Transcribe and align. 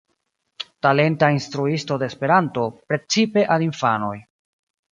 Talenta 0.85 1.27
instruisto 1.37 1.93
de 2.03 2.09
Esperanto, 2.11 2.65
precipe 2.89 3.47
al 3.57 3.67
infanoj. 3.69 4.17